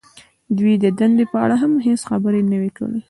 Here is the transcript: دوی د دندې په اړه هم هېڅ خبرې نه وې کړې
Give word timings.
دوی 0.57 0.73
د 0.83 0.85
دندې 0.99 1.25
په 1.31 1.37
اړه 1.43 1.55
هم 1.63 1.73
هېڅ 1.87 2.01
خبرې 2.09 2.41
نه 2.51 2.57
وې 2.61 2.71
کړې 2.77 2.99